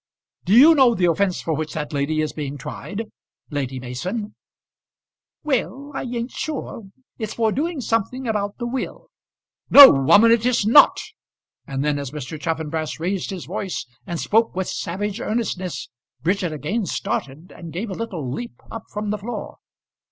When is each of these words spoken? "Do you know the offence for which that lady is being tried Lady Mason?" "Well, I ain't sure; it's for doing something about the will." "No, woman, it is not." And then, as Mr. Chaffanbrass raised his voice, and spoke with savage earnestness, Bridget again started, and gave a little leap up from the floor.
"Do 0.45 0.53
you 0.53 0.73
know 0.73 0.95
the 0.95 1.05
offence 1.05 1.41
for 1.41 1.53
which 1.53 1.73
that 1.75 1.93
lady 1.93 2.21
is 2.21 2.33
being 2.33 2.57
tried 2.57 3.03
Lady 3.51 3.79
Mason?" 3.79 4.33
"Well, 5.43 5.91
I 5.93 6.01
ain't 6.01 6.31
sure; 6.31 6.85
it's 7.19 7.35
for 7.35 7.51
doing 7.51 7.81
something 7.81 8.27
about 8.27 8.57
the 8.57 8.65
will." 8.65 9.09
"No, 9.69 9.91
woman, 9.91 10.31
it 10.31 10.43
is 10.43 10.65
not." 10.65 10.99
And 11.67 11.85
then, 11.85 11.99
as 11.99 12.09
Mr. 12.09 12.41
Chaffanbrass 12.41 12.99
raised 12.99 13.29
his 13.29 13.45
voice, 13.45 13.85
and 14.07 14.19
spoke 14.19 14.55
with 14.55 14.67
savage 14.67 15.19
earnestness, 15.21 15.87
Bridget 16.23 16.51
again 16.51 16.87
started, 16.87 17.51
and 17.55 17.71
gave 17.71 17.91
a 17.91 17.93
little 17.93 18.27
leap 18.27 18.55
up 18.71 18.85
from 18.91 19.11
the 19.11 19.19
floor. 19.19 19.59